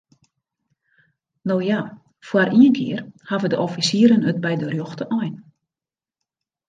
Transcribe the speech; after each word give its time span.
No 1.51 1.57
ja, 1.69 1.81
foar 2.29 2.49
ien 2.59 2.71
kear 2.77 3.03
hawwe 3.29 3.47
de 3.51 3.61
offisieren 3.65 4.27
it 4.31 4.43
by 4.43 4.53
de 4.61 4.67
rjochte 4.73 5.05
ein. 5.21 5.35